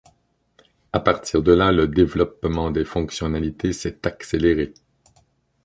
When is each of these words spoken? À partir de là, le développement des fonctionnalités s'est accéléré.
À 0.93 0.99
partir 0.99 1.43
de 1.43 1.51
là, 1.53 1.71
le 1.71 1.87
développement 1.87 2.71
des 2.71 2.85
fonctionnalités 2.85 3.71
s'est 3.71 3.99
accéléré. 4.07 4.73